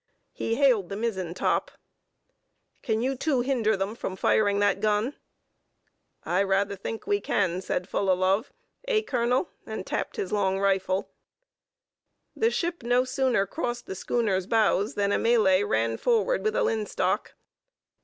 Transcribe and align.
He 0.31 0.55
hailed 0.55 0.89
the 0.89 0.95
mizzen 0.95 1.35
top: 1.35 1.69
"Can 2.81 3.03
you 3.03 3.15
two 3.15 3.41
hinder 3.41 3.77
them 3.77 3.93
from 3.93 4.15
firing 4.15 4.57
that 4.57 4.79
gun?" 4.81 5.15
"I 6.23 6.41
rather 6.41 6.75
think 6.75 7.05
we 7.05 7.21
can," 7.21 7.61
said 7.61 7.87
Fullalove, 7.87 8.51
"eh, 8.87 9.03
colonel?" 9.03 9.49
and 9.67 9.85
tapped 9.85 10.15
his 10.15 10.31
long 10.31 10.59
rifle. 10.59 11.11
The 12.35 12.49
ship 12.49 12.81
no 12.81 13.03
sooner 13.03 13.45
crossed 13.45 13.85
the 13.85 13.93
schooner's 13.93 14.47
bows 14.47 14.95
than 14.95 15.11
a 15.11 15.19
Malay 15.19 15.61
ran 15.61 15.97
forward 15.97 16.43
with 16.43 16.55
a 16.55 16.63
linstock. 16.63 17.33